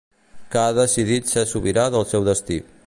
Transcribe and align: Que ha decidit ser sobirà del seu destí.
Que 0.55 0.61
ha 0.61 0.71
decidit 0.77 1.31
ser 1.35 1.45
sobirà 1.53 1.87
del 1.97 2.11
seu 2.15 2.29
destí. 2.31 2.63